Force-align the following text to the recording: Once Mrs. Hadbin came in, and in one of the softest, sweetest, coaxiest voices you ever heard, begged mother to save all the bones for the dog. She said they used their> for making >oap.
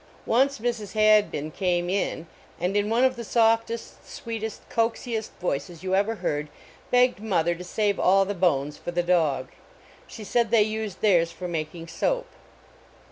Once 0.25 0.57
Mrs. 0.57 0.93
Hadbin 0.93 1.51
came 1.51 1.87
in, 1.87 2.25
and 2.59 2.75
in 2.75 2.89
one 2.89 3.03
of 3.03 3.15
the 3.17 3.23
softest, 3.23 4.09
sweetest, 4.09 4.67
coaxiest 4.67 5.29
voices 5.39 5.83
you 5.83 5.93
ever 5.93 6.15
heard, 6.25 6.49
begged 6.89 7.19
mother 7.21 7.53
to 7.53 7.63
save 7.63 7.99
all 7.99 8.25
the 8.25 8.33
bones 8.33 8.79
for 8.79 8.89
the 8.89 9.03
dog. 9.03 9.49
She 10.07 10.23
said 10.23 10.49
they 10.49 10.63
used 10.63 11.01
their> 11.01 11.23
for 11.27 11.47
making 11.47 11.87
>oap. 12.01 12.25